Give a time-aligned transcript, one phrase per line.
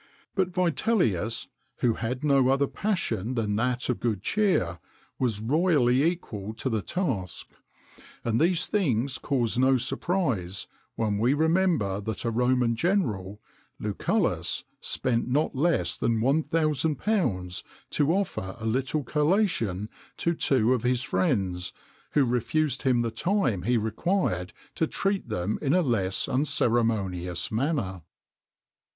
[0.33, 1.47] But Vitellius,
[1.81, 4.79] who had no other passion than that of good cheer,
[5.19, 7.49] was royally equal to the task.
[8.23, 13.39] And these things cause no surprise when we remember that a Roman general,
[13.79, 19.87] Lucullus, spent not less than £1,000 to offer a little collation
[20.17, 21.73] to two of his friends,
[22.13, 28.01] who refused him the time he required to treat them in a less unceremonious manner.